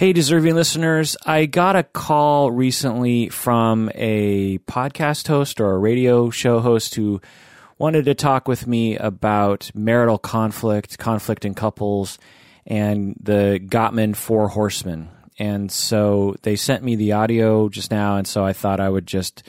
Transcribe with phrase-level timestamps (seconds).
[0.00, 6.30] Hey, deserving listeners, I got a call recently from a podcast host or a radio
[6.30, 7.20] show host who
[7.76, 12.18] wanted to talk with me about marital conflict, conflict in couples,
[12.66, 15.10] and the Gottman Four Horsemen.
[15.38, 19.06] And so they sent me the audio just now, and so I thought I would
[19.06, 19.42] just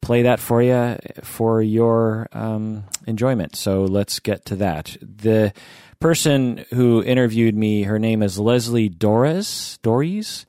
[0.00, 3.56] play that for you for your um, enjoyment.
[3.56, 4.96] So let's get to that.
[5.02, 5.52] The
[6.00, 10.46] person who interviewed me, her name is Leslie Doris, Dories,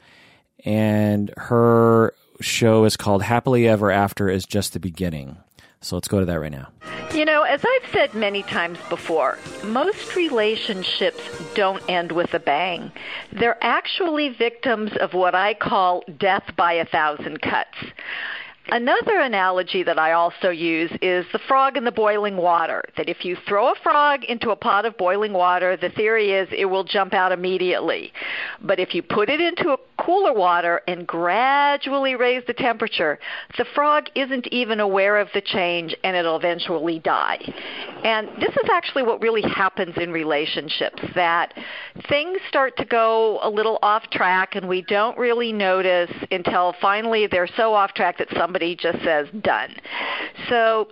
[0.64, 5.38] and her show is called Happily Ever After is Just the Beginning.
[5.82, 6.69] So let's go to that right now.
[7.14, 11.21] You know, as I've said many times before, most relationships
[11.55, 12.91] don't end with a bang.
[13.32, 17.77] They're actually victims of what I call death by a thousand cuts.
[18.71, 22.83] Another analogy that I also use is the frog in the boiling water.
[22.97, 26.47] That if you throw a frog into a pot of boiling water, the theory is
[26.51, 28.13] it will jump out immediately.
[28.61, 33.17] But if you put it into a cooler water and gradually raise the temperature,
[33.57, 37.39] the frog isn't even aware of the change and it'll eventually die.
[38.03, 41.55] And this is actually what really happens in relationships that
[42.07, 47.25] things start to go a little off track and we don't really notice until finally
[47.25, 49.75] they're so off track that somebody somebody just says done.
[50.49, 50.89] So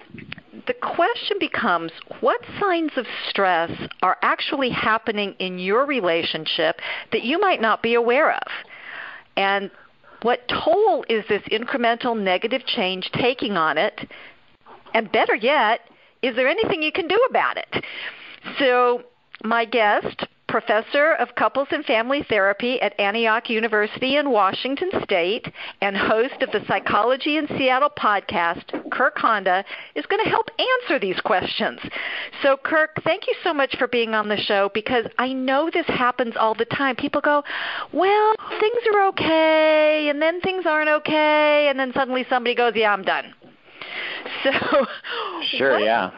[0.68, 6.80] the question becomes what signs of stress are actually happening in your relationship
[7.12, 8.48] that you might not be aware of?
[9.36, 9.70] And
[10.24, 14.10] what toll is this incremental negative change taking on it?
[14.94, 15.82] And better yet,
[16.22, 17.86] is there anything you can do about it?
[18.58, 19.04] So,
[19.44, 25.48] my guest, professor of couples and family therapy at Antioch University in Washington State
[25.82, 29.64] and host of the Psychology in Seattle podcast, Kirk Honda,
[29.96, 31.80] is going to help answer these questions.
[32.42, 35.88] So, Kirk, thank you so much for being on the show because I know this
[35.88, 36.96] happens all the time.
[36.96, 37.44] People go,
[37.92, 42.94] well, things are okay, and then things aren't okay, and then suddenly somebody goes, yeah,
[42.94, 43.34] I'm done.
[44.44, 44.52] So,
[45.58, 46.12] sure, what, yeah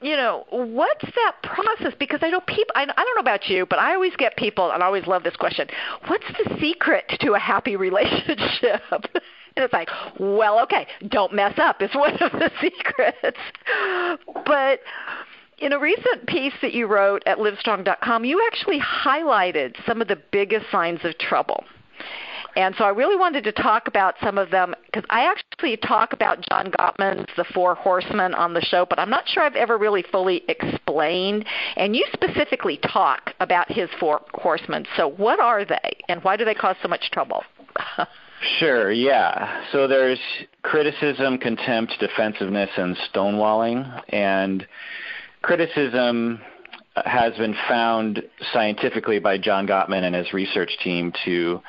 [0.00, 1.92] you know, what's that process?
[1.98, 4.70] Because I know people, I, I don't know about you, but I always get people,
[4.70, 5.68] and I always love this question
[6.06, 8.82] what's the secret to a happy relationship?
[8.90, 13.38] and it's like, well, okay, don't mess up is one of the secrets.
[14.46, 14.80] but
[15.58, 20.16] in a recent piece that you wrote at livestrong.com, you actually highlighted some of the
[20.32, 21.64] biggest signs of trouble.
[22.56, 26.12] And so I really wanted to talk about some of them because I actually talk
[26.12, 29.78] about John Gottman's The Four Horsemen on the show, but I'm not sure I've ever
[29.78, 31.44] really fully explained.
[31.76, 34.86] And you specifically talk about his Four Horsemen.
[34.96, 37.42] So what are they, and why do they cause so much trouble?
[38.58, 39.64] Sure, yeah.
[39.70, 40.18] So there's
[40.62, 44.02] criticism, contempt, defensiveness, and stonewalling.
[44.08, 44.66] And
[45.42, 46.40] criticism
[47.04, 48.22] has been found
[48.52, 51.60] scientifically by John Gottman and his research team to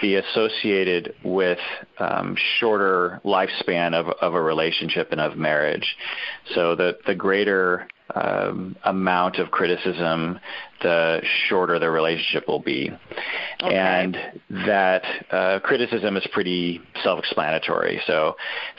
[0.00, 1.58] be associated with
[1.98, 5.96] um, shorter lifespan of, of a relationship and of marriage.
[6.54, 10.40] So the, the greater um, amount of criticism,
[10.82, 12.90] the shorter the relationship will be.
[13.62, 13.74] Okay.
[13.74, 14.16] And
[14.66, 18.00] that uh, criticism is pretty self-explanatory.
[18.06, 18.36] So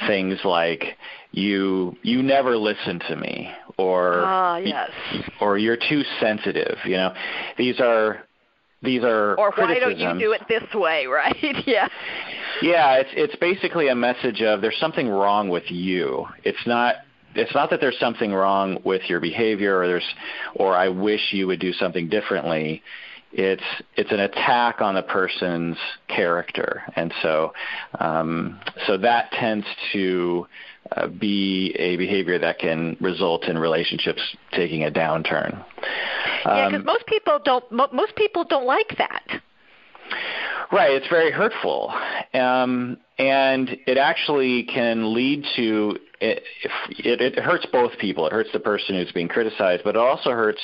[0.07, 0.97] things like
[1.31, 4.89] you you never listen to me, or ah, yes.
[5.39, 6.77] or you're too sensitive.
[6.85, 7.13] You know,
[7.55, 8.23] these are
[8.81, 11.35] these are or why don't you do it this way, right?
[11.67, 11.87] yeah.
[12.61, 16.25] Yeah, it's it's basically a message of there's something wrong with you.
[16.43, 16.95] It's not
[17.35, 20.07] it's not that there's something wrong with your behavior or there's
[20.55, 22.81] or I wish you would do something differently.
[23.31, 23.63] It's
[23.95, 27.53] it's an attack on the person's character, and so
[27.99, 30.47] um, so that tends to
[30.95, 35.63] uh, be a behavior that can result in relationships taking a downturn.
[36.45, 37.71] Yeah, because um, most people don't.
[37.71, 39.41] Most people don't like that.
[40.71, 41.91] Right, it's very hurtful,
[42.33, 46.43] um, and it actually can lead to it,
[46.89, 47.21] it.
[47.21, 48.27] It hurts both people.
[48.27, 50.61] It hurts the person who's being criticized, but it also hurts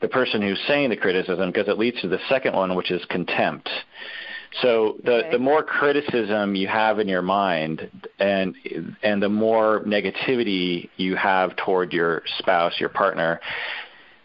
[0.00, 3.04] the person who's saying the criticism because it leads to the second one, which is
[3.06, 3.68] contempt.
[4.60, 5.30] So the okay.
[5.32, 8.54] the more criticism you have in your mind, and
[9.02, 13.40] and the more negativity you have toward your spouse, your partner,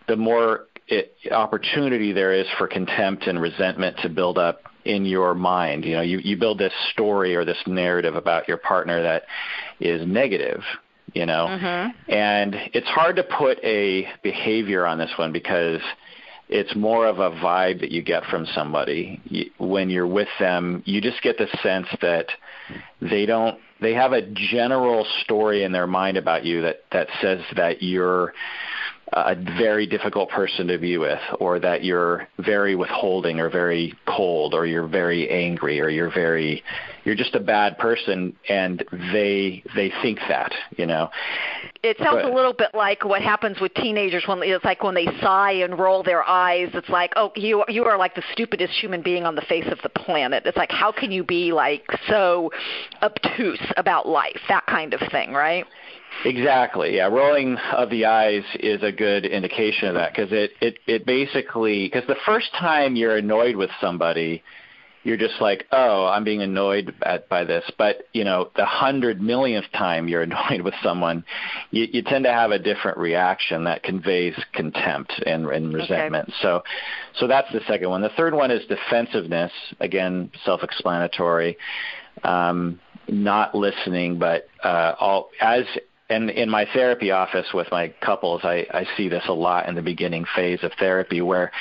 [0.07, 5.33] the more it, opportunity there is for contempt and resentment to build up in your
[5.33, 5.85] mind.
[5.85, 9.23] You know, you, you build this story or this narrative about your partner that
[9.79, 10.61] is negative,
[11.13, 12.11] you know, mm-hmm.
[12.11, 15.81] and it's hard to put a behavior on this one because
[16.49, 20.81] it's more of a vibe that you get from somebody when you're with them.
[20.85, 22.27] You just get the sense that
[23.01, 27.41] they don't they have a general story in their mind about you that that says
[27.55, 28.33] that you're
[29.13, 34.53] a very difficult person to be with, or that you're very withholding, or very cold,
[34.53, 36.63] or you're very angry, or you're very
[37.05, 38.83] you're just a bad person, and
[39.13, 41.09] they they think that you know.
[41.83, 44.93] It sounds but, a little bit like what happens with teenagers when it's like when
[44.93, 46.69] they sigh and roll their eyes.
[46.73, 49.79] It's like, oh, you you are like the stupidest human being on the face of
[49.83, 50.45] the planet.
[50.45, 52.51] It's like, how can you be like so
[53.01, 54.41] obtuse about life?
[54.49, 55.65] That kind of thing, right?
[56.25, 56.95] Exactly.
[56.95, 61.05] Yeah, rolling of the eyes is a good indication of that because it it it
[61.05, 64.43] basically because the first time you're annoyed with somebody,
[65.03, 67.63] you're just like, oh, I'm being annoyed at by this.
[67.77, 71.23] But you know, the hundred millionth time you're annoyed with someone,
[71.71, 76.29] you, you tend to have a different reaction that conveys contempt and, and resentment.
[76.29, 76.37] Okay.
[76.41, 76.63] So,
[77.19, 78.01] so that's the second one.
[78.01, 79.51] The third one is defensiveness.
[79.79, 81.57] Again, self-explanatory.
[82.23, 85.63] Um, not listening, but uh, all as
[86.09, 89.75] and in my therapy office with my couples, I, I see this a lot in
[89.75, 91.51] the beginning phase of therapy where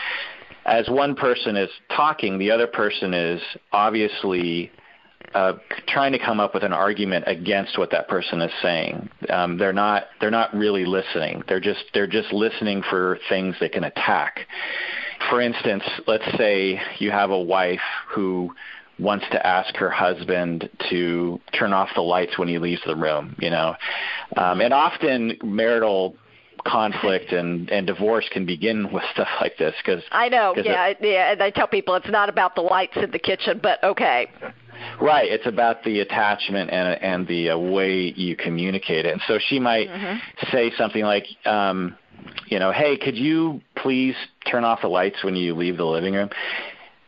[0.65, 3.41] as one person is talking, the other person is
[3.73, 4.71] obviously
[5.35, 5.55] uh,
[5.89, 9.09] trying to come up with an argument against what that person is saying.
[9.29, 11.43] Um, they're not they're not really listening.
[11.49, 14.41] They're just they're just listening for things they can attack.
[15.31, 18.55] For instance, let's say you have a wife who
[18.99, 23.37] wants to ask her husband to turn off the lights when he leaves the room,
[23.39, 23.75] you know.
[24.37, 26.17] Um, and often marital
[26.67, 30.99] conflict and and divorce can begin with stuff like this because I know, yeah, it,
[31.01, 31.33] yeah.
[31.33, 34.31] And I tell people it's not about the lights in the kitchen, but okay.
[35.01, 39.13] Right, it's about the attachment and and the uh, way you communicate it.
[39.13, 40.51] And so she might mm-hmm.
[40.53, 41.97] say something like, um,
[42.47, 44.15] you know, hey, could you please
[44.51, 46.31] turn off the lights when you leave the living room?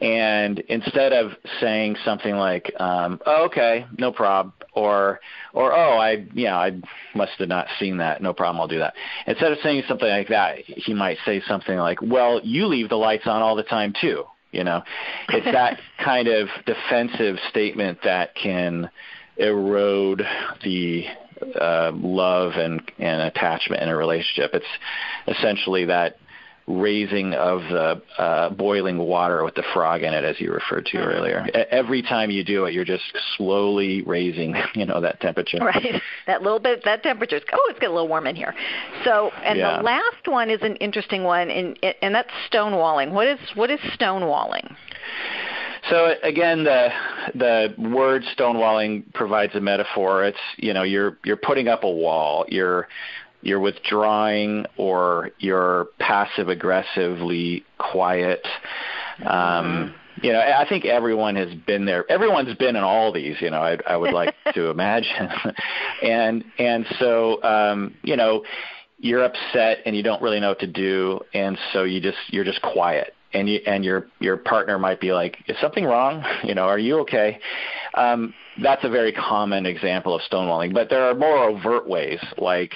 [0.00, 5.20] And instead of saying something like um, oh, okay no problem or
[5.52, 6.70] or oh i yeah i
[7.14, 8.94] must have not seen that no problem i'll do that.
[9.26, 12.96] Instead of saying something like that he might say something like well you leave the
[12.96, 14.82] lights on all the time too you know?
[15.28, 18.90] It's that kind of defensive statement that can
[19.36, 20.22] erode
[20.64, 21.04] the
[21.60, 24.50] uh, love and and attachment in a relationship.
[24.54, 24.66] It's
[25.38, 26.16] essentially that
[26.68, 30.98] raising of the uh, boiling water with the frog in it, as you referred to
[30.98, 31.08] mm-hmm.
[31.08, 31.46] earlier.
[31.70, 33.04] Every time you do it, you're just
[33.36, 35.58] slowly raising, you know, that temperature.
[35.58, 36.00] Right.
[36.26, 37.40] That little bit, that temperature.
[37.52, 38.54] Oh, it's getting a little warm in here.
[39.04, 39.78] So, and yeah.
[39.78, 43.12] the last one is an interesting one, and and that's stonewalling.
[43.12, 44.74] What is what is stonewalling?
[45.88, 46.90] So again, the
[47.34, 50.24] the word stonewalling provides a metaphor.
[50.24, 52.44] It's you know you're you're putting up a wall.
[52.48, 52.88] You're
[53.42, 58.46] you're withdrawing or you're passive aggressively quiet.
[59.20, 60.24] Um, mm-hmm.
[60.24, 62.10] you know, I think everyone has been there.
[62.10, 63.36] Everyone's been in all these.
[63.40, 65.28] You know, I, I would like to imagine,
[66.02, 68.44] and and so um, you know,
[68.98, 72.44] you're upset and you don't really know what to do, and so you just you're
[72.44, 73.14] just quiet.
[73.32, 76.24] And you and your your partner might be like, "Is something wrong?
[76.44, 77.38] You know, are you okay?"
[77.94, 80.72] Um, that's a very common example of stonewalling.
[80.72, 82.72] But there are more overt ways, like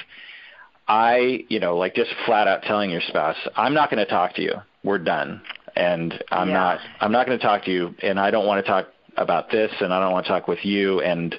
[0.87, 4.35] I, you know, like just flat out telling your spouse, I'm not going to talk
[4.35, 4.55] to you.
[4.83, 5.43] We're done.
[5.75, 6.55] And I'm yeah.
[6.55, 9.51] not I'm not going to talk to you and I don't want to talk about
[9.51, 11.35] this and I don't want to talk with you and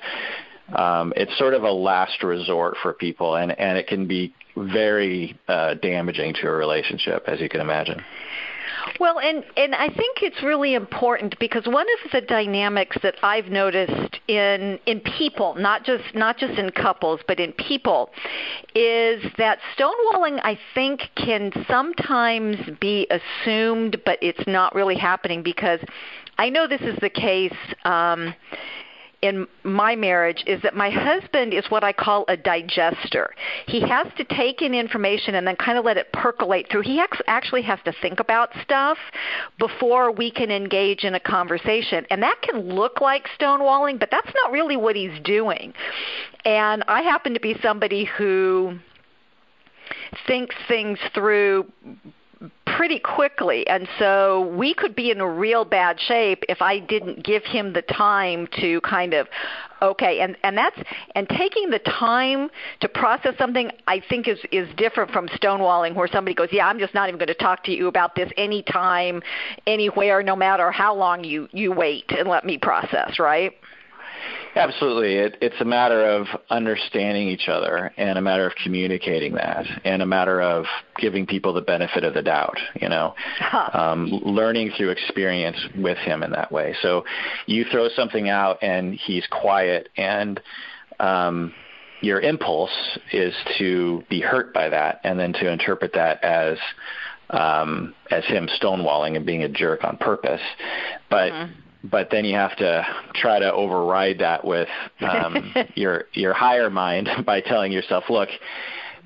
[0.75, 5.39] um, it's sort of a last resort for people and and it can be very
[5.47, 8.01] uh, damaging to a relationship as you can imagine.
[8.99, 13.47] Well, and and I think it's really important because one of the dynamics that I've
[13.47, 18.09] noticed in in people, not just not just in couples, but in people,
[18.75, 25.79] is that stonewalling I think can sometimes be assumed, but it's not really happening because
[26.37, 27.55] I know this is the case.
[27.85, 28.33] Um,
[29.23, 33.33] in my marriage is that my husband is what I call a digester.
[33.67, 36.81] He has to take in information and then kind of let it percolate through.
[36.81, 38.97] He actually has to think about stuff
[39.57, 42.05] before we can engage in a conversation.
[42.09, 45.73] And that can look like stonewalling, but that's not really what he's doing.
[46.43, 48.77] And I happen to be somebody who
[50.27, 51.71] thinks things through
[52.65, 53.67] pretty quickly.
[53.67, 57.73] And so we could be in a real bad shape if I didn't give him
[57.73, 59.27] the time to kind of
[59.81, 60.79] okay and and that's
[61.13, 66.07] and taking the time to process something i think is is different from stonewalling where
[66.07, 69.21] somebody goes yeah i'm just not even going to talk to you about this anytime
[69.67, 73.51] anywhere no matter how long you you wait and let me process right
[74.55, 75.15] Absolutely.
[75.15, 80.01] It, it's a matter of understanding each other and a matter of communicating that and
[80.01, 80.65] a matter of
[80.97, 83.15] giving people the benefit of the doubt, you know,
[83.73, 86.75] um, learning through experience with him in that way.
[86.81, 87.03] So
[87.47, 90.39] you throw something out and he's quiet and,
[90.99, 91.53] um,
[92.01, 96.57] your impulse is to be hurt by that, and then to interpret that as
[97.29, 100.41] um, as him stonewalling and being a jerk on purpose.
[101.09, 102.85] But mm-hmm but then you have to
[103.15, 104.69] try to override that with
[105.01, 108.29] um, your your higher mind by telling yourself, look,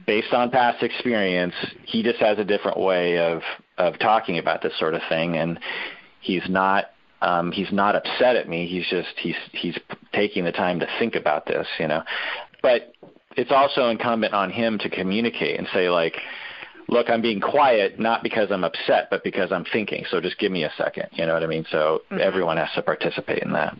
[0.05, 1.53] based on past experience,
[1.85, 3.41] he just has a different way of
[3.77, 5.59] of talking about this sort of thing, and
[6.21, 6.91] he's not
[7.21, 8.67] um, he's not upset at me.
[8.67, 9.77] He's just he's he's
[10.13, 12.03] taking the time to think about this, you know.
[12.61, 12.93] But
[13.35, 16.15] it's also incumbent on him to communicate and say like,
[16.87, 20.05] look, I'm being quiet not because I'm upset, but because I'm thinking.
[20.09, 21.07] So just give me a second.
[21.13, 21.65] You know what I mean?
[21.71, 22.21] So mm-hmm.
[22.21, 23.77] everyone has to participate in that.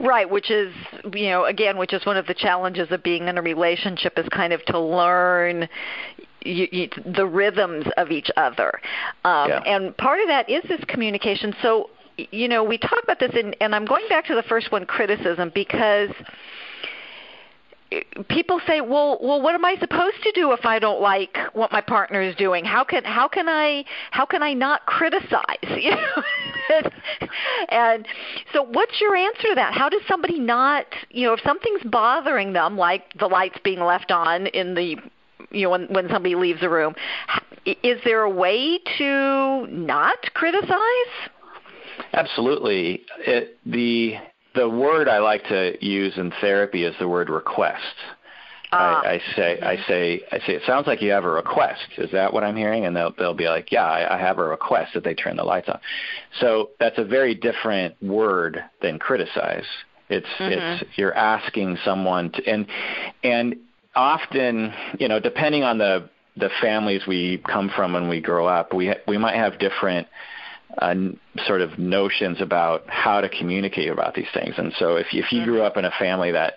[0.00, 0.72] Right, which is,
[1.12, 4.26] you know, again, which is one of the challenges of being in a relationship is
[4.30, 5.68] kind of to learn
[6.40, 8.80] you, you, the rhythms of each other.
[9.24, 9.62] Um, yeah.
[9.66, 11.54] And part of that is this communication.
[11.60, 14.72] So, you know, we talk about this, in, and I'm going back to the first
[14.72, 16.10] one, criticism, because–
[18.28, 21.72] people say, "Well, well, what am I supposed to do if I don't like what
[21.72, 22.64] my partner is doing?
[22.64, 26.22] How can how can I how can I not criticize?" You know?
[27.70, 28.06] and
[28.52, 29.72] so, what's your answer to that?
[29.72, 34.10] How does somebody not, you know, if something's bothering them, like the lights being left
[34.10, 34.96] on in the
[35.50, 36.94] you know when when somebody leaves a room
[37.64, 41.30] is there a way to not criticize
[42.12, 44.16] absolutely it, the
[44.54, 47.94] the word I like to use in therapy is the word request.
[48.70, 49.00] I, ah.
[49.02, 50.54] I say, I say, I say.
[50.54, 51.86] It sounds like you have a request.
[51.96, 52.84] Is that what I'm hearing?
[52.84, 55.44] And they'll they'll be like, Yeah, I, I have a request that they turn the
[55.44, 55.80] lights on.
[56.40, 59.64] So that's a very different word than criticize.
[60.10, 60.52] It's mm-hmm.
[60.52, 62.66] it's you're asking someone to, and
[63.22, 63.56] and
[63.94, 68.72] often, you know, depending on the the families we come from when we grow up,
[68.72, 70.06] we ha- we might have different
[70.76, 70.94] uh,
[71.46, 74.54] sort of notions about how to communicate about these things.
[74.58, 76.54] And so if if you grew up in a family that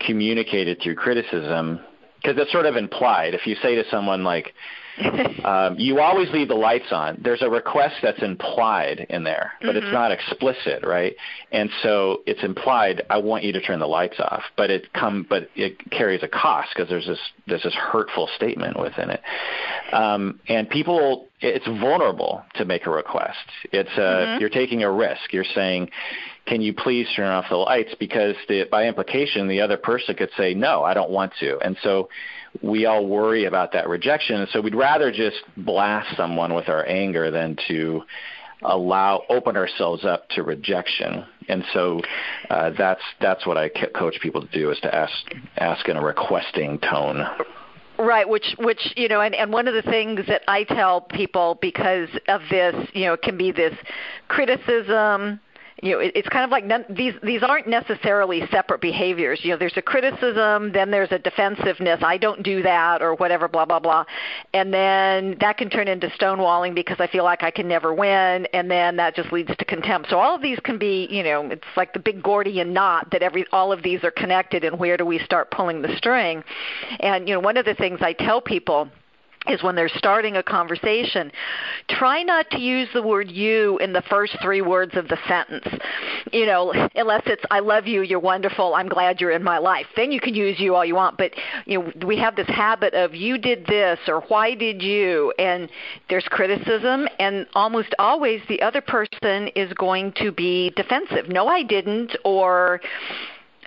[0.00, 1.80] communicated through criticism,
[2.16, 3.34] because it's sort of implied.
[3.34, 4.52] If you say to someone like,
[5.44, 7.20] um, you always leave the lights on.
[7.22, 9.78] There's a request that's implied in there, but mm-hmm.
[9.78, 11.14] it's not explicit, right?
[11.52, 13.02] And so it's implied.
[13.10, 16.28] I want you to turn the lights off, but it come, but it carries a
[16.28, 19.20] cost because there's this there's this hurtful statement within it.
[19.92, 23.38] Um, and people, it's vulnerable to make a request.
[23.72, 24.40] It's a, mm-hmm.
[24.40, 25.32] you're taking a risk.
[25.32, 25.90] You're saying,
[26.46, 27.94] can you please turn off the lights?
[27.98, 31.58] Because the, by implication, the other person could say, no, I don't want to.
[31.58, 32.08] And so
[32.62, 34.36] we all worry about that rejection.
[34.36, 38.02] And so we'd rather just blast someone with our anger than to
[38.62, 41.24] allow open ourselves up to rejection.
[41.48, 42.00] And so
[42.48, 45.12] uh, that's that's what I coach people to do is to ask
[45.58, 47.24] ask in a requesting tone.
[47.98, 51.58] Right, which which you know, and and one of the things that I tell people
[51.60, 53.74] because of this, you know, it can be this
[54.28, 55.40] criticism
[55.82, 59.40] you know, it, it's kind of like none, these these aren't necessarily separate behaviors.
[59.42, 62.00] You know, there's a criticism, then there's a defensiveness.
[62.02, 64.04] I don't do that, or whatever, blah blah blah,
[64.54, 68.46] and then that can turn into stonewalling because I feel like I can never win,
[68.54, 70.08] and then that just leads to contempt.
[70.08, 73.22] So all of these can be, you know, it's like the big Gordian knot that
[73.22, 76.42] every all of these are connected, and where do we start pulling the string?
[77.00, 78.88] And you know, one of the things I tell people
[79.48, 81.30] is when they're starting a conversation,
[81.88, 85.66] try not to use the word you in the first three words of the sentence.
[86.32, 89.86] You know, unless it's I love you, you're wonderful, I'm glad you're in my life.
[89.96, 91.16] Then you can use you all you want.
[91.16, 91.32] But
[91.64, 95.68] you know, we have this habit of you did this or why did you and
[96.08, 101.28] there's criticism and almost always the other person is going to be defensive.
[101.28, 102.80] No, I didn't or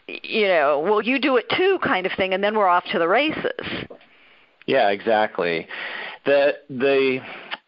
[0.08, 3.00] you know, well you do it too kind of thing and then we're off to
[3.00, 3.88] the races.
[4.70, 5.68] Yeah, exactly.
[6.26, 7.22] The the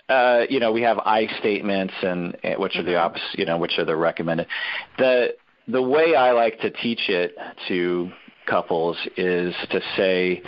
[0.07, 3.05] uh, you know we have I statements and which are the mm-hmm.
[3.05, 4.45] opposite, you know, which are the recommended.
[4.99, 5.33] The
[5.67, 7.35] the way I like to teach it
[7.69, 8.11] to
[8.45, 10.43] couples is to say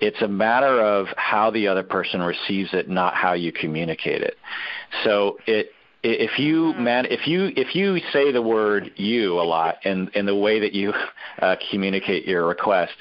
[0.00, 4.34] it's a matter of how the other person receives it, not how you communicate it.
[5.04, 5.68] So it
[6.02, 6.82] if you mm-hmm.
[6.82, 10.58] man if you if you say the word you a lot in in the way
[10.58, 10.92] that you
[11.40, 12.94] uh, communicate your request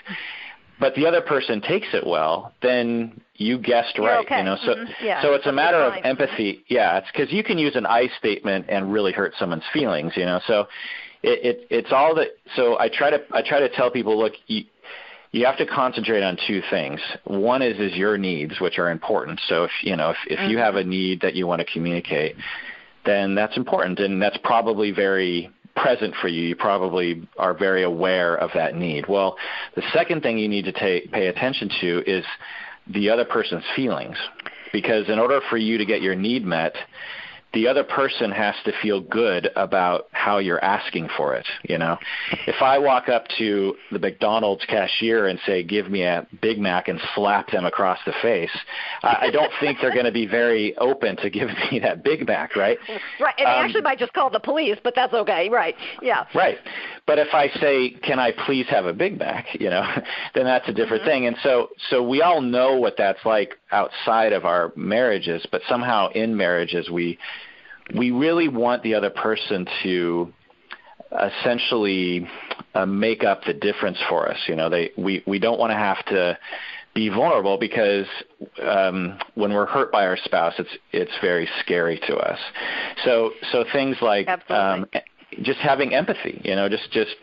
[0.80, 4.26] but the other person takes it well, then you guessed You're right.
[4.26, 4.40] Okay.
[4.40, 5.06] You know, so mm-hmm.
[5.06, 5.22] yeah.
[5.22, 6.64] so it's a matter of empathy.
[6.68, 10.14] Yeah, it's because you can use an I statement and really hurt someone's feelings.
[10.16, 10.68] You know, so
[11.22, 12.30] it, it it's all that.
[12.56, 14.64] So I try to I try to tell people, look, you,
[15.32, 17.00] you have to concentrate on two things.
[17.26, 19.42] One is is your needs, which are important.
[19.48, 20.52] So if you know if if mm-hmm.
[20.52, 22.36] you have a need that you want to communicate,
[23.06, 26.44] then that's important, and that's probably very present for you.
[26.44, 29.08] You probably are very aware of that need.
[29.08, 29.38] Well,
[29.76, 32.26] the second thing you need to take, pay attention to is
[32.88, 34.18] the other person's feelings.
[34.72, 36.76] Because in order for you to get your need met,
[37.54, 41.46] the other person has to feel good about how you're asking for it.
[41.64, 41.98] You know,
[42.48, 46.88] if I walk up to the McDonald's cashier and say, "Give me a Big Mac,"
[46.88, 48.52] and slap them across the face,
[49.04, 52.28] I, I don't think they're going to be very open to giving me that Big
[52.28, 52.78] Mac, right?
[53.20, 55.76] Right, and um, they actually might just call the police, but that's okay, right?
[56.02, 56.26] Yeah.
[56.34, 56.58] Right,
[57.06, 59.84] but if I say, "Can I please have a Big Mac?" you know,
[60.36, 61.12] then that's a different mm-hmm.
[61.12, 61.28] thing.
[61.28, 66.10] And so, so we all know what that's like outside of our marriages, but somehow
[66.10, 67.18] in marriages we
[67.96, 70.34] we really want the other person to
[71.12, 72.28] essentially
[72.74, 74.38] uh, make up the difference for us.
[74.48, 76.38] You know, they we we don't want to have to
[76.94, 78.06] be vulnerable because
[78.62, 82.40] um, when we're hurt by our spouse, it's it's very scary to us.
[83.04, 84.86] So so things like um,
[85.42, 86.42] just having empathy.
[86.44, 87.16] You know, just just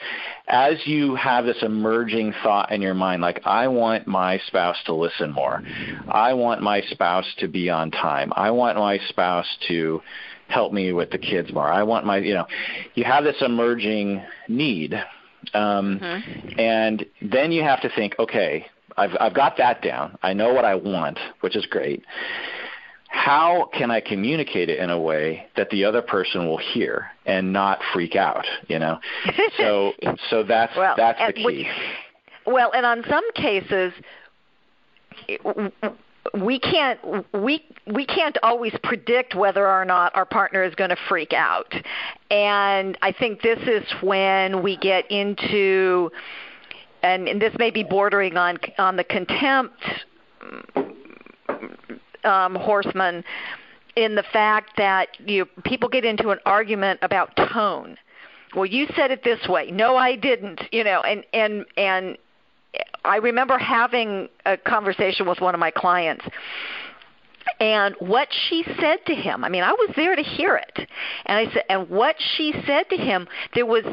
[0.48, 4.94] as you have this emerging thought in your mind, like I want my spouse to
[4.94, 5.62] listen more,
[6.08, 10.00] I want my spouse to be on time, I want my spouse to
[10.48, 11.70] help me with the kids more.
[11.70, 12.46] I want my, you know,
[12.94, 14.94] you have this emerging need,
[15.54, 16.58] um, mm-hmm.
[16.58, 20.18] and then you have to think, okay, I've I've got that down.
[20.22, 22.04] I know what I want, which is great.
[23.10, 27.52] How can I communicate it in a way that the other person will hear and
[27.52, 28.46] not freak out?
[28.68, 28.98] You know,
[29.56, 29.92] so
[30.30, 31.44] so that's well, that's the key.
[31.44, 31.68] We,
[32.46, 33.92] well, and on some cases,
[36.34, 37.00] we can't
[37.34, 41.72] we we can't always predict whether or not our partner is going to freak out
[42.30, 46.10] and i think this is when we get into
[47.02, 49.82] and, and this may be bordering on on the contempt
[52.24, 53.24] um, horseman
[53.96, 57.96] in the fact that you people get into an argument about tone.
[58.54, 59.70] Well you said it this way.
[59.70, 62.18] No i didn't you know and and and
[63.04, 66.24] I remember having a conversation with one of my clients
[67.58, 70.88] and what she said to him i mean i was there to hear it.
[71.26, 73.84] And i said and what she said to him there was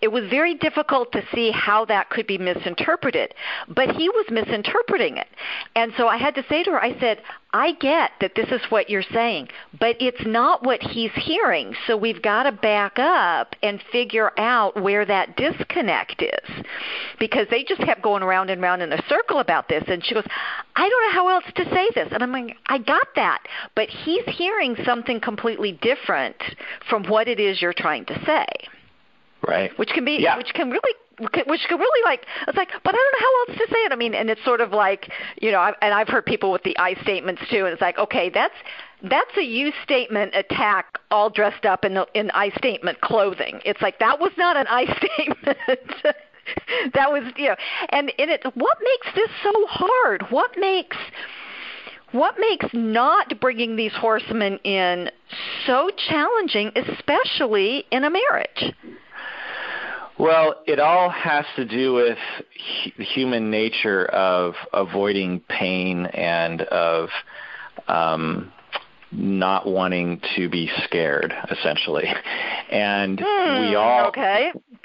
[0.00, 3.34] it was very difficult to see how that could be misinterpreted.
[3.68, 5.28] But he was misinterpreting it.
[5.74, 8.60] And so I had to say to her, I said, I get that this is
[8.70, 11.74] what you're saying, but it's not what he's hearing.
[11.86, 16.64] So we've got to back up and figure out where that disconnect is.
[17.18, 19.84] Because they just kept going around and around in a circle about this.
[19.88, 20.26] And she goes,
[20.76, 22.08] I don't know how else to say this.
[22.12, 23.40] And I'm like, I got that.
[23.74, 26.36] But he's hearing something completely different
[26.88, 28.46] from what it is you're trying to say.
[29.46, 29.76] Right.
[29.78, 30.36] Which can be, yeah.
[30.36, 33.58] which can really which could really like it's like but i don't know how else
[33.58, 33.92] to say it.
[33.92, 36.62] I mean and it's sort of like you know I, and i've heard people with
[36.62, 37.64] the i statements too.
[37.66, 38.54] And it's like okay that's
[39.02, 43.60] that's a you statement attack all dressed up in the in i statement clothing.
[43.64, 46.16] It's like that was not an i statement.
[46.94, 47.56] That was you know
[47.90, 50.22] and in it what makes this so hard?
[50.30, 50.96] What makes
[52.12, 55.10] what makes not bringing these horsemen in
[55.66, 58.74] so challenging especially in a marriage
[60.20, 62.18] well, it all has to do with
[62.98, 67.08] human nature of avoiding pain and of
[67.88, 68.52] um,
[69.12, 72.04] not wanting to be scared, essentially.
[72.70, 74.52] And mm, we all okay.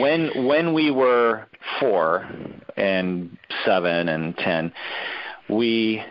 [0.00, 1.46] when when we were
[1.80, 2.28] four
[2.76, 4.72] and seven and ten,
[5.48, 6.02] we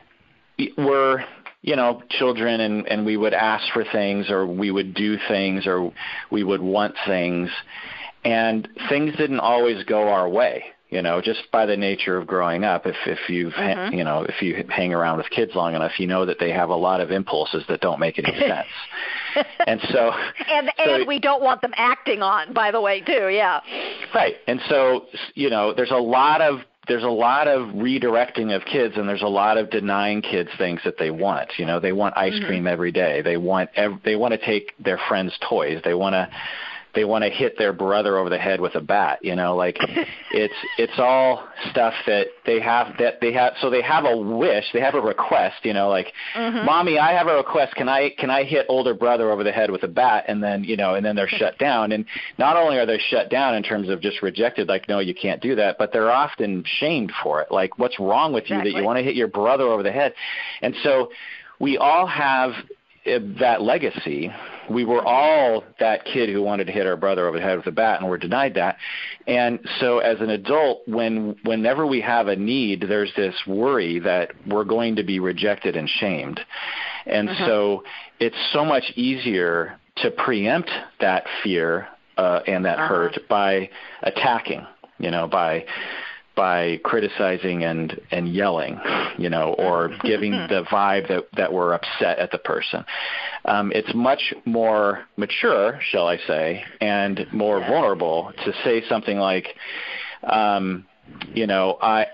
[0.77, 1.23] were
[1.61, 5.65] you know children and and we would ask for things or we would do things
[5.65, 5.91] or
[6.29, 7.49] we would want things
[8.25, 12.63] and things didn't always go our way you know just by the nature of growing
[12.63, 12.85] up.
[12.85, 13.93] If if you've mm-hmm.
[13.93, 16.69] you know if you hang around with kids long enough you know that they have
[16.69, 18.67] a lot of impulses that don't make any sense.
[19.67, 20.11] And so
[20.47, 23.59] and so, and we don't want them acting on by the way too yeah.
[24.13, 24.35] Right.
[24.47, 28.93] And so you know there's a lot of there's a lot of redirecting of kids
[28.95, 31.49] and there's a lot of denying kids things that they want.
[31.57, 32.45] You know they want ice mm-hmm.
[32.45, 33.21] cream every day.
[33.21, 35.81] They want ev- they want to take their friends toys.
[35.83, 36.29] They want to
[36.95, 39.77] they want to hit their brother over the head with a bat you know like
[40.31, 44.65] it's it's all stuff that they have that they have so they have a wish
[44.73, 46.65] they have a request you know like mm-hmm.
[46.65, 47.75] mommy i have a request.
[47.75, 50.25] Can i can i hit older brother over the head with a bat?
[50.27, 51.91] And then you know and then they're shut down.
[51.91, 52.05] And
[52.37, 55.41] not only are they shut down in terms of just rejected like no you can't
[55.41, 57.51] do that but they're often shamed for it.
[57.51, 58.69] Like what's wrong with exactly.
[58.69, 60.13] you that you want to hit your brother over the head?
[60.61, 61.09] And so
[61.59, 62.51] we all have
[63.05, 64.31] that legacy
[64.69, 67.67] we were all that kid who wanted to hit our brother over the head with
[67.67, 68.77] a bat and were denied that.
[69.27, 74.31] And so as an adult, when whenever we have a need, there's this worry that
[74.47, 76.39] we're going to be rejected and shamed.
[77.05, 77.45] And uh-huh.
[77.45, 77.83] so
[78.19, 81.87] it's so much easier to preempt that fear
[82.17, 82.87] uh, and that uh-huh.
[82.87, 83.69] hurt by
[84.03, 84.65] attacking,
[84.99, 85.65] you know, by
[86.35, 88.79] by criticizing and and yelling,
[89.17, 92.85] you know, or giving the vibe that that we're upset at the person.
[93.45, 99.55] Um, it's much more mature, shall I say, and more vulnerable to say something like,
[100.23, 100.85] um,
[101.33, 102.07] you know, I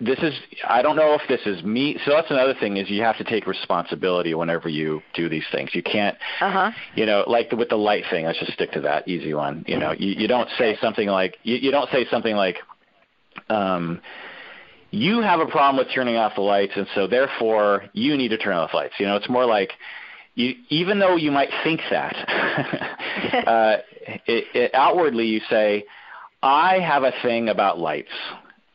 [0.00, 0.34] this is
[0.66, 1.98] I don't know if this is me.
[2.04, 5.70] So that's another thing is you have to take responsibility whenever you do these things.
[5.74, 6.70] You can't, uh-huh.
[6.94, 8.24] you know, like with the light thing.
[8.24, 9.64] Let's just stick to that easy one.
[9.66, 12.58] You know, you, you don't say something like you, you don't say something like,
[13.48, 14.00] um,
[14.90, 18.38] you have a problem with turning off the lights, and so therefore you need to
[18.38, 18.94] turn off the lights.
[18.98, 19.72] You know, it's more like
[20.34, 22.14] you, even though you might think that,
[23.46, 23.76] uh,
[24.26, 25.84] it, it, outwardly you say,
[26.42, 28.12] I have a thing about lights.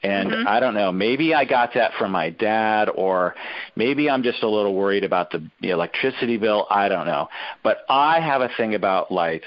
[0.04, 0.48] And mm-hmm.
[0.48, 3.36] I don't know, maybe I got that from my dad, or
[3.78, 6.68] maybe I'm just a little worried about the, the electricity bill.
[6.70, 7.30] I don't know.
[7.64, 9.46] But I have a thing about lights.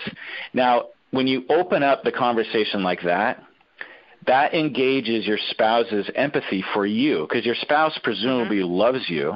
[0.54, 3.42] Now, when you open up the conversation like that,
[4.26, 8.72] that engages your spouse's empathy for you because your spouse presumably mm-hmm.
[8.72, 9.34] loves you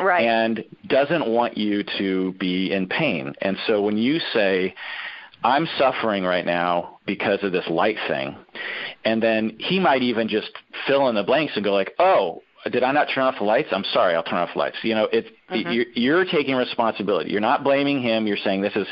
[0.00, 0.24] right.
[0.24, 3.34] and doesn't want you to be in pain.
[3.40, 4.74] And so when you say,
[5.44, 8.36] I'm suffering right now because of this light thing,
[9.04, 10.50] and then he might even just
[10.86, 13.68] fill in the blanks and go like, oh, did I not turn off the lights?
[13.70, 14.76] I'm sorry, I'll turn off the lights.
[14.82, 15.70] You know, it's mm-hmm.
[15.70, 17.30] you're, you're taking responsibility.
[17.30, 18.26] You're not blaming him.
[18.26, 18.88] You're saying this is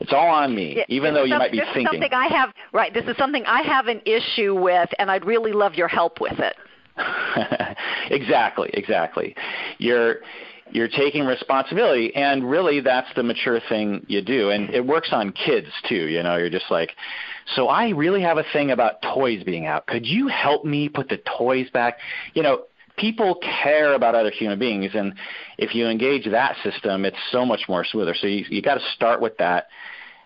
[0.00, 1.86] it's all on me, yeah, even though you might be this thinking.
[1.86, 2.92] Is something I have right.
[2.92, 6.38] This is something I have an issue with, and I'd really love your help with
[6.38, 6.56] it.
[8.10, 9.34] exactly, exactly.
[9.78, 10.16] You're
[10.70, 15.32] you're taking responsibility, and really, that's the mature thing you do, and it works on
[15.32, 16.08] kids too.
[16.08, 16.90] You know, you're just like,
[17.54, 19.86] so I really have a thing about toys being out.
[19.86, 21.98] Could you help me put the toys back?
[22.34, 22.64] You know,
[22.96, 25.14] people care about other human beings and
[25.58, 28.84] if you engage that system it's so much more smoother so you you got to
[28.94, 29.68] start with that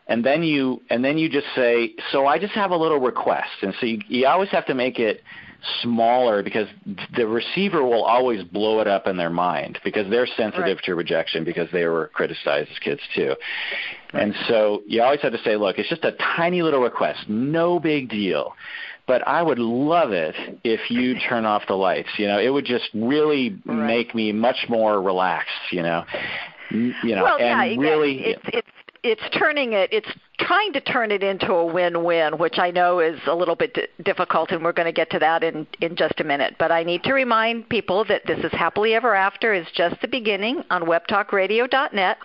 [0.06, 3.50] and then you and then you just say so i just have a little request
[3.62, 5.22] and so you, you always have to make it
[5.82, 6.68] smaller because
[7.16, 10.84] the receiver will always blow it up in their mind because they're sensitive right.
[10.84, 13.34] to rejection because they were criticized as kids too.
[14.12, 14.22] Right.
[14.22, 17.80] And so you always have to say, look, it's just a tiny little request, no
[17.80, 18.54] big deal
[19.08, 22.10] but I would love it if you turn off the lights.
[22.18, 23.86] You know, it would just really right.
[23.86, 25.72] make me much more relaxed.
[25.72, 26.04] You know,
[26.70, 28.68] you know, well, and yeah, really, it's it's
[29.02, 30.08] it's turning it it's
[30.38, 34.50] trying to turn it into a win-win which i know is a little bit difficult
[34.50, 36.54] and we're going to get to that in in just a minute.
[36.58, 40.08] But i need to remind people that this is happily ever after is just the
[40.08, 42.18] beginning on webtalkradio.net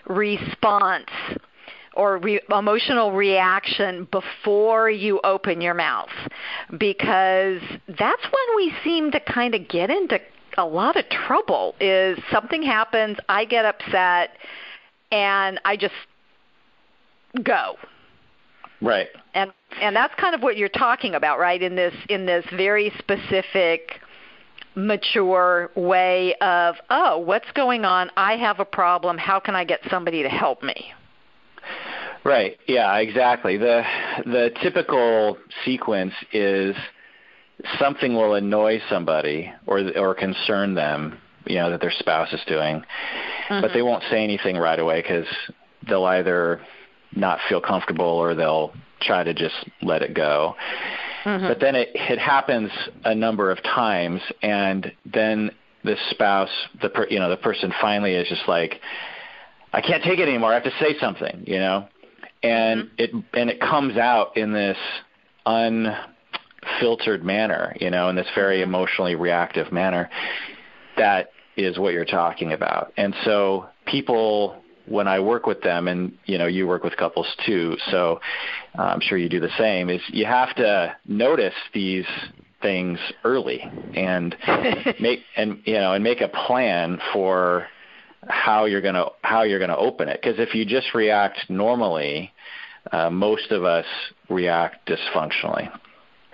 [0.07, 1.09] response
[1.93, 6.09] or re- emotional reaction before you open your mouth.
[6.77, 10.19] Because that's when we seem to kind of get into
[10.57, 14.37] a lot of trouble is something happens i get upset
[15.11, 15.93] and i just
[17.43, 17.75] go.
[18.81, 19.07] Right.
[19.33, 22.91] And and that's kind of what you're talking about right in this in this very
[22.97, 23.99] specific
[24.75, 28.11] mature way of, oh, what's going on?
[28.17, 29.17] I have a problem.
[29.17, 30.93] How can I get somebody to help me?
[32.23, 32.57] Right.
[32.67, 33.57] Yeah, exactly.
[33.57, 33.83] The
[34.25, 36.75] the typical sequence is
[37.79, 42.81] something will annoy somebody or or concern them, you know, that their spouse is doing,
[43.47, 43.61] mm-hmm.
[43.61, 45.27] but they won't say anything right away cuz
[45.87, 46.61] they'll either
[47.15, 50.55] not feel comfortable or they'll try to just let it go.
[51.25, 51.47] Mm-hmm.
[51.47, 52.71] But then it, it happens
[53.03, 55.51] a number of times, and then
[55.83, 56.49] the spouse,
[56.81, 58.79] the per, you know, the person finally is just like,
[59.73, 60.51] I can't take it anymore.
[60.51, 61.87] I have to say something, you know,
[62.43, 62.95] and mm-hmm.
[62.97, 64.77] it and it comes out in this
[65.45, 68.69] unfiltered manner, you know, in this very mm-hmm.
[68.69, 70.09] emotionally reactive manner.
[70.97, 76.17] That is what you're talking about, and so people when I work with them, and
[76.25, 78.19] you know, you work with couples too, so
[78.77, 79.89] uh, I'm sure you do the same.
[79.89, 82.05] Is you have to notice these
[82.61, 83.61] things early
[83.93, 84.35] and
[84.99, 87.67] make and you know and make a plan for
[88.27, 91.47] how you're going to how you're going to open it because if you just react
[91.49, 92.33] normally
[92.91, 93.85] uh, most of us
[94.29, 95.69] react dysfunctionally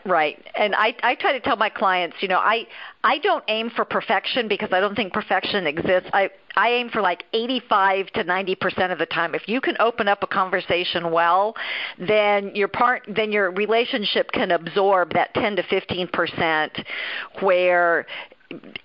[0.05, 0.43] Right.
[0.55, 2.67] And I I try to tell my clients, you know, I
[3.03, 6.09] I don't aim for perfection because I don't think perfection exists.
[6.13, 9.35] I I aim for like 85 to 90% of the time.
[9.35, 11.55] If you can open up a conversation well,
[11.97, 16.85] then your part then your relationship can absorb that 10 to 15%
[17.41, 18.05] where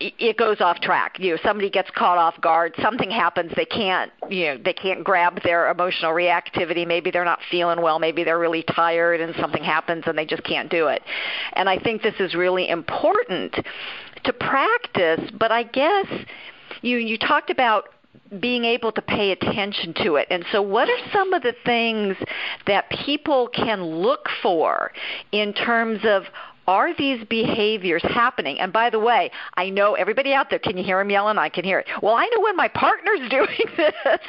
[0.01, 1.19] it goes off track.
[1.19, 5.05] You know, somebody gets caught off guard, something happens, they can't, you know, they can't
[5.05, 6.87] grab their emotional reactivity.
[6.87, 10.45] Maybe they're not feeling well, maybe they're really tired and something happens and they just
[10.45, 11.03] can't do it.
[11.55, 13.55] And I think this is really important
[14.25, 16.07] to practice, but I guess
[16.83, 17.89] you you talked about
[18.41, 20.27] being able to pay attention to it.
[20.31, 22.17] And so, what are some of the things
[22.67, 24.93] that people can look for
[25.33, 26.25] in terms of
[26.67, 28.59] are these behaviors happening?
[28.61, 31.39] And by the way, I know everybody out there, can you hear him yelling?
[31.39, 31.87] I can hear it.
[32.03, 34.21] Well, I know when my partner's doing this.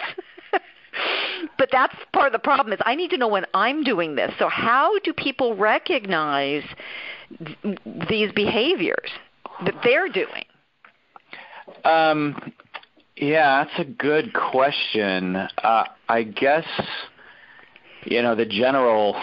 [1.58, 4.32] but that's part of the problem is I need to know when I'm doing this.
[4.40, 6.64] So how do people recognize
[7.46, 7.78] th-
[8.10, 9.10] these behaviors
[9.66, 10.46] that they're doing?
[11.84, 12.54] Um,
[13.16, 15.36] yeah, that's a good question.
[15.36, 16.66] Uh, I guess
[18.06, 19.16] you know, the general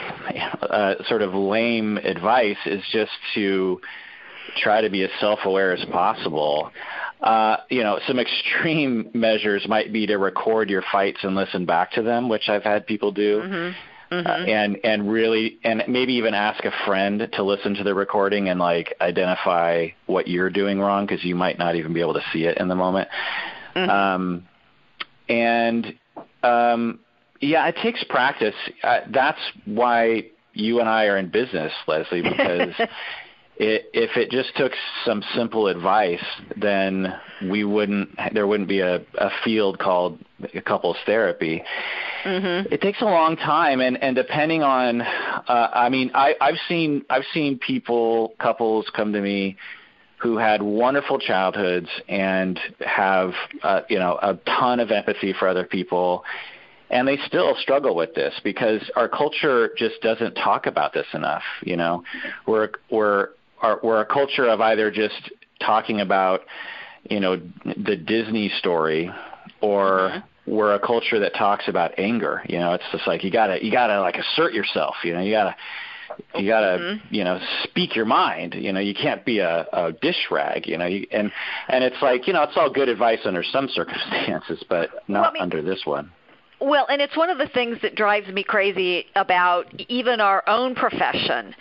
[0.62, 3.80] uh, sort of lame advice is just to
[4.56, 6.70] try to be as self-aware as possible.
[7.20, 11.92] Uh, you know, some extreme measures might be to record your fights and listen back
[11.92, 13.40] to them, which I've had people do.
[13.40, 13.78] Mm-hmm.
[14.12, 14.26] Mm-hmm.
[14.26, 18.48] Uh, and and really and maybe even ask a friend to listen to the recording
[18.48, 22.22] and like identify what you're doing wrong because you might not even be able to
[22.32, 23.08] see it in the moment.
[23.74, 23.90] Mm-hmm.
[23.90, 24.46] Um,
[25.28, 25.94] and
[26.42, 27.00] um,
[27.44, 28.54] yeah, it takes practice.
[28.82, 32.74] Uh, that's why you and I are in business, Leslie, because
[33.56, 34.72] it, if it just took
[35.04, 36.24] some simple advice,
[36.56, 37.14] then
[37.50, 38.10] we wouldn't.
[38.32, 40.18] There wouldn't be a, a field called
[40.64, 41.62] couples therapy.
[42.24, 42.72] Mm-hmm.
[42.72, 47.04] It takes a long time, and and depending on, uh, I mean, I, I've seen
[47.10, 49.56] I've seen people couples come to me
[50.18, 55.64] who had wonderful childhoods and have uh, you know a ton of empathy for other
[55.64, 56.24] people
[56.94, 61.42] and they still struggle with this because our culture just doesn't talk about this enough.
[61.62, 62.04] You know,
[62.46, 63.30] we're we're
[63.82, 65.30] we're a culture of either just
[65.60, 66.42] talking about
[67.10, 69.10] you know the Disney story
[69.60, 70.52] or mm-hmm.
[70.52, 72.42] we're a culture that talks about anger.
[72.48, 74.94] You know, it's just like you gotta you gotta like assert yourself.
[75.02, 75.56] You know, you gotta
[76.36, 77.12] you gotta mm-hmm.
[77.12, 80.78] you know speak your mind you know you can't be a, a dish rag you
[80.78, 81.32] know you, and
[81.66, 85.30] and it's like you know it's all good advice under some circumstances but not well,
[85.30, 86.12] I mean, under this one
[86.60, 90.74] well, and it's one of the things that drives me crazy about even our own
[90.74, 91.54] profession,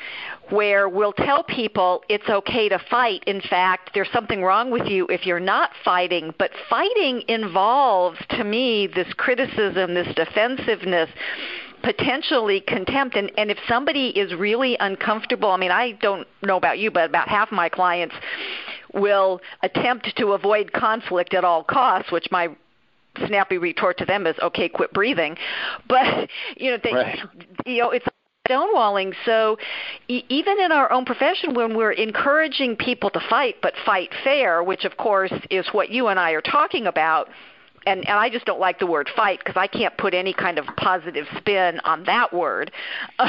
[0.49, 3.23] where we'll tell people it's okay to fight.
[3.25, 6.33] In fact, there's something wrong with you if you're not fighting.
[6.37, 11.09] But fighting involves, to me, this criticism, this defensiveness
[11.83, 16.79] potentially contempt and and if somebody is really uncomfortable i mean i don't know about
[16.79, 18.15] you but about half my clients
[18.93, 22.47] will attempt to avoid conflict at all costs which my
[23.27, 25.37] snappy retort to them is, "Okay, quit breathing."
[25.87, 27.19] But you know, they, right.
[27.65, 28.07] you know, it's
[28.47, 29.13] stonewalling.
[29.25, 29.57] So
[30.07, 34.63] e- even in our own profession, when we're encouraging people to fight, but fight fair,
[34.63, 37.29] which of course is what you and I are talking about.
[37.85, 40.57] And, and I just don't like the word fight because I can't put any kind
[40.57, 42.71] of positive spin on that word.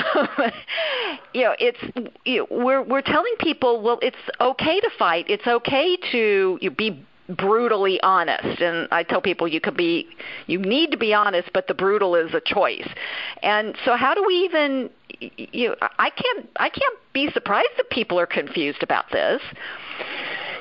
[1.35, 1.79] you know, it's
[2.25, 5.27] you know, we're we're telling people, well, it's okay to fight.
[5.29, 8.61] It's okay to you be brutally honest.
[8.61, 10.09] And i tell people you could be
[10.47, 12.89] you need to be honest but the brutal is a choice.
[13.43, 14.91] And so how do we even
[15.37, 19.41] you i can't i can't be surprised that people are confused about this.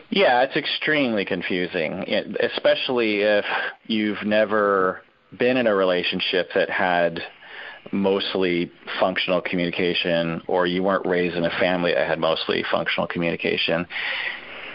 [0.10, 3.46] Yeah it's extremely confusing eh, especially if
[3.88, 5.02] you've never
[5.38, 7.20] been in a relationship that had
[7.92, 13.86] mostly functional communication or you weren't raised in a family that had mostly functional communication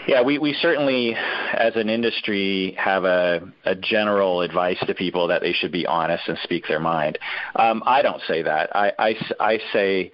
[0.08, 5.42] yeah, we, we certainly, as an industry, have a, a general advice to people that
[5.42, 7.18] they should be honest and speak their mind.
[7.54, 8.74] Um, I don't say that.
[8.74, 10.10] I, I, I say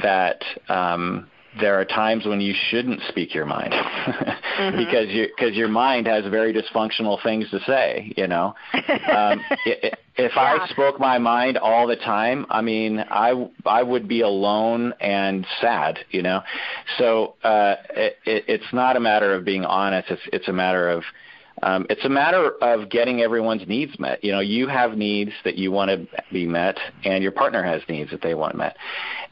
[0.00, 1.28] that um,
[1.60, 4.76] there are times when you shouldn't speak your mind mm-hmm.
[4.76, 8.12] because you because your mind has very dysfunctional things to say.
[8.16, 10.28] You know, um, if yeah.
[10.34, 15.46] I spoke my mind all the time, I mean, I I would be alone and
[15.60, 15.98] sad.
[16.10, 16.40] You know,
[16.98, 20.10] so uh, it, it, it's not a matter of being honest.
[20.10, 21.04] It's it's a matter of
[21.62, 24.22] um, it's a matter of getting everyone's needs met.
[24.24, 27.82] You know, you have needs that you want to be met, and your partner has
[27.88, 28.76] needs that they want met.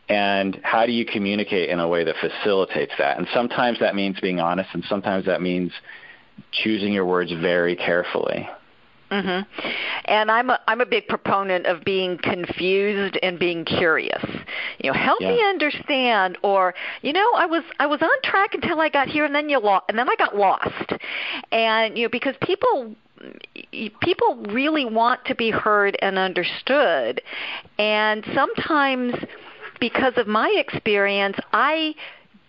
[0.09, 3.19] And how do you communicate in a way that facilitates that?
[3.19, 5.73] And sometimes that means being honest, and sometimes that means
[6.53, 8.49] choosing your words very carefully.
[9.11, 9.47] Mhm.
[10.05, 14.25] And I'm a I'm a big proponent of being confused and being curious.
[14.79, 15.33] You know, help yeah.
[15.33, 19.25] me understand or you know, I was I was on track until I got here
[19.25, 20.93] and then you lost and then I got lost.
[21.51, 22.95] And you know, because people
[24.01, 27.21] people really want to be heard and understood.
[27.79, 29.15] And sometimes
[29.81, 31.95] because of my experience, I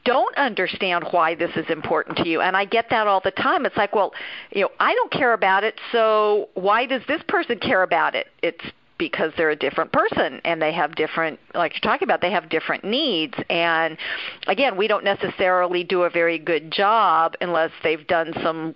[0.04, 3.66] don't understand why this is important to you and i get that all the time.
[3.66, 4.14] It's like well
[4.52, 8.28] you know i don't care about it so why does this person care about it?
[8.42, 8.64] It's
[8.98, 12.50] because they're a different person and they have different like you're talking about they have
[12.50, 13.34] different needs.
[13.50, 13.98] And
[14.48, 18.76] again we don't necessarily do a very good job unless they've done some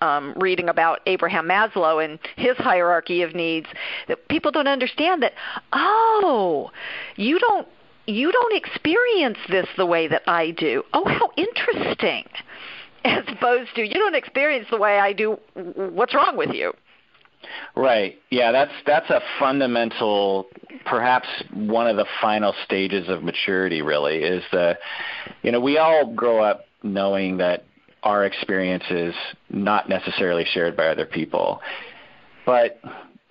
[0.00, 3.66] um, reading about Abraham Maslow and his hierarchy of needs
[4.06, 5.32] that people don't understand that
[5.72, 6.70] oh
[7.16, 7.66] you don't
[8.08, 10.82] you don't experience this the way that I do.
[10.94, 12.24] Oh, how interesting.
[13.04, 15.38] As opposed to you don't experience the way I do.
[15.54, 16.72] What's wrong with you?
[17.76, 18.18] Right.
[18.30, 20.48] Yeah, that's that's a fundamental
[20.84, 24.76] perhaps one of the final stages of maturity really is the
[25.42, 27.64] you know, we all grow up knowing that
[28.02, 29.14] our experience is
[29.50, 31.60] not necessarily shared by other people.
[32.44, 32.80] But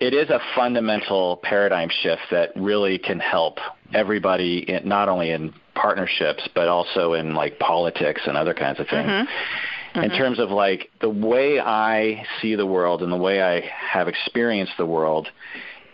[0.00, 3.58] it is a fundamental paradigm shift that really can help
[3.92, 8.88] everybody, in, not only in partnerships but also in like politics and other kinds of
[8.88, 9.08] things.
[9.08, 10.00] Mm-hmm.
[10.00, 10.18] In mm-hmm.
[10.18, 14.72] terms of like the way I see the world and the way I have experienced
[14.76, 15.28] the world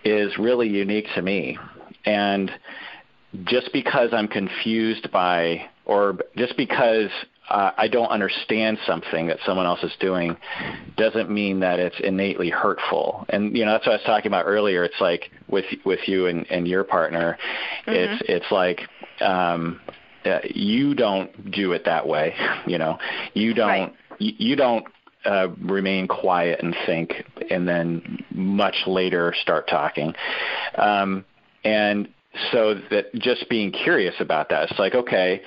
[0.05, 1.59] is really unique to me.
[2.05, 2.51] And
[3.45, 7.11] just because I'm confused by, or just because
[7.49, 10.37] uh, I don't understand something that someone else is doing
[10.97, 13.27] doesn't mean that it's innately hurtful.
[13.29, 14.85] And you know that's what I was talking about earlier.
[14.85, 17.39] It's like with with you and, and your partner,
[17.87, 17.93] mm-hmm.
[17.93, 18.81] it's it's like
[19.21, 19.81] um,
[20.25, 22.35] uh, you don't do it that way.
[22.67, 22.99] You know,
[23.35, 23.95] you don't right.
[24.19, 24.87] you, you don't
[25.27, 27.13] uh, remain quiet and think,
[27.51, 30.15] and then much later start talking.
[30.77, 31.27] Um,
[31.63, 32.09] and
[32.53, 35.41] so that just being curious about that, it's like okay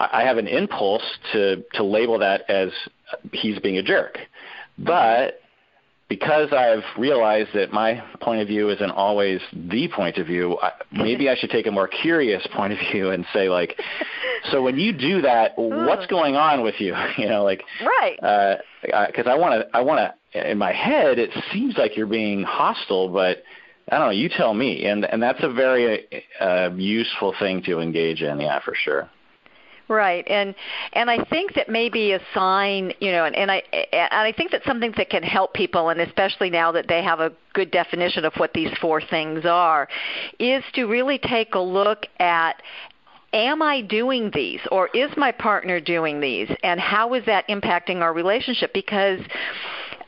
[0.00, 2.70] I have an impulse to to label that as
[3.32, 4.18] he's being a jerk,
[4.78, 5.40] but
[6.08, 10.58] because I've realized that my point of view isn't always the point of view,
[10.90, 13.78] maybe I should take a more curious point of view and say like,
[14.50, 16.96] so when you do that, what's going on with you?
[17.18, 18.16] You know, like right?
[18.82, 19.98] Because uh, I want to, I want
[20.32, 20.50] to.
[20.50, 23.42] In my head, it seems like you're being hostile, but
[23.90, 24.12] I don't know.
[24.12, 26.06] You tell me, and and that's a very
[26.40, 28.40] uh, useful thing to engage in.
[28.40, 29.10] Yeah, for sure.
[29.88, 30.54] Right, and
[30.92, 33.56] and I think that maybe a sign, you know, and, and I
[33.92, 37.18] and I think that something that can help people, and especially now that they have
[37.18, 39.88] a good definition of what these four things are,
[40.38, 42.62] is to really take a look at
[43.32, 48.00] am I doing these or is my partner doing these and how is that impacting
[48.00, 49.20] our relationship because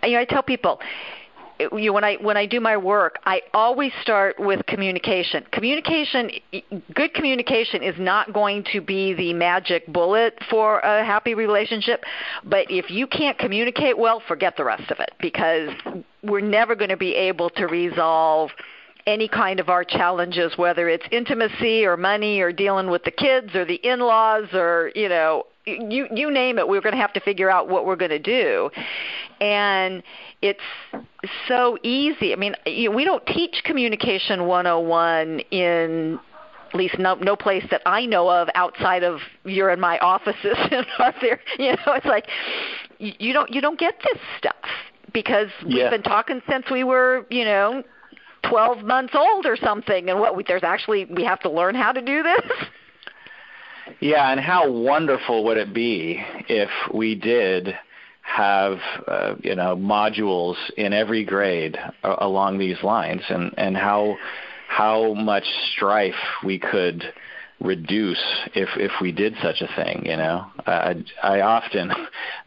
[0.03, 0.81] you know I tell people
[1.73, 5.45] you when I when I do my work, I always start with communication.
[5.53, 6.31] Communication,
[6.95, 12.05] good communication is not going to be the magic bullet for a happy relationship,
[12.45, 15.71] but if you can't communicate well, forget the rest of it because
[16.23, 18.51] we're never going to be able to resolve
[19.07, 23.55] any kind of our challenges, whether it's intimacy or money or dealing with the kids
[23.55, 27.21] or the in-laws or you know you you name it, we're going to have to
[27.21, 28.71] figure out what we're going to do,
[29.41, 30.03] and
[30.41, 30.61] it's
[31.49, 32.33] so easy.
[32.33, 36.19] I mean, you we don't teach communication 101 in
[36.69, 40.57] at least no no place that I know of outside of you're in my offices
[40.71, 42.27] and are there you know it's like
[42.99, 44.55] you don't you don't get this stuff
[45.13, 47.83] because we've been talking since we were you know
[48.49, 50.11] 12 months old or something.
[50.11, 52.43] And what we, there's actually we have to learn how to do this
[54.01, 57.75] yeah and how wonderful would it be if we did
[58.23, 64.17] have uh, you know modules in every grade uh, along these lines, and and how
[64.69, 65.45] how much
[65.75, 66.15] strife
[66.45, 67.13] we could
[67.61, 68.23] reduce
[68.55, 70.07] if if we did such a thing.
[70.07, 71.91] You know, I I often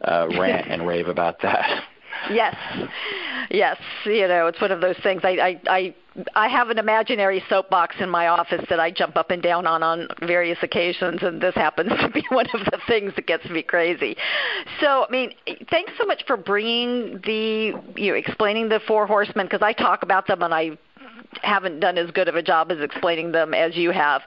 [0.02, 1.84] uh, rant and rave about that.
[2.30, 2.56] Yes,
[3.50, 3.76] yes.
[4.04, 5.22] You know, it's one of those things.
[5.24, 5.94] I, I, I,
[6.34, 9.82] I have an imaginary soapbox in my office that I jump up and down on
[9.82, 13.62] on various occasions, and this happens to be one of the things that gets me
[13.62, 14.16] crazy.
[14.80, 15.34] So, I mean,
[15.70, 20.02] thanks so much for bringing the, you know, explaining the four horsemen because I talk
[20.02, 20.78] about them and I
[21.42, 24.22] haven't done as good of a job as explaining them as you have.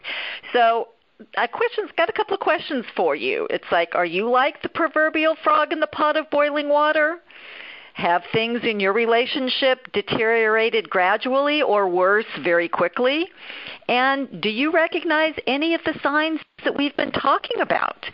[0.54, 0.90] So
[1.38, 3.48] a question's got a couple of questions for you.
[3.50, 7.20] It's like, are you like the proverbial frog in the pot of boiling water?
[8.00, 13.28] Have things in your relationship deteriorated gradually or worse very quickly?
[13.90, 18.06] And do you recognize any of the signs that we've been talking about?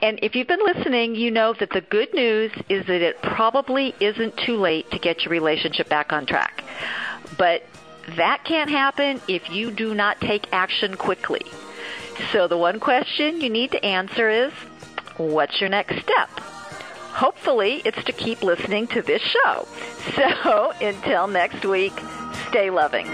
[0.00, 3.94] And if you've been listening, you know that the good news is that it probably
[4.00, 6.64] isn't too late to get your relationship back on track.
[7.36, 7.66] But
[8.16, 11.42] that can't happen if you do not take action quickly.
[12.32, 14.52] So the one question you need to answer is,
[15.18, 16.30] what's your next step?
[17.18, 19.66] hopefully it's to keep listening to this show.
[20.16, 21.92] So until next week,
[22.48, 23.12] stay loving.